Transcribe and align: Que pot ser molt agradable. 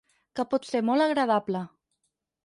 Que 0.39 0.43
pot 0.53 0.63
ser 0.69 0.81
molt 0.87 1.05
agradable. 1.05 1.61